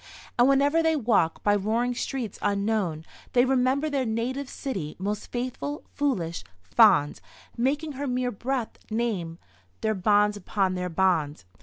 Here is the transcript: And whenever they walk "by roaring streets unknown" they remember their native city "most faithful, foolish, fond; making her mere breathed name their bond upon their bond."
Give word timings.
And 0.39 0.49
whenever 0.49 0.81
they 0.81 0.95
walk 0.95 1.43
"by 1.43 1.55
roaring 1.55 1.93
streets 1.93 2.39
unknown" 2.41 3.05
they 3.33 3.45
remember 3.45 3.87
their 3.87 4.03
native 4.03 4.49
city 4.49 4.95
"most 4.97 5.31
faithful, 5.31 5.83
foolish, 5.93 6.43
fond; 6.63 7.21
making 7.55 7.91
her 7.91 8.07
mere 8.07 8.31
breathed 8.31 8.79
name 8.89 9.37
their 9.81 9.93
bond 9.93 10.35
upon 10.35 10.73
their 10.73 10.89
bond." 10.89 11.43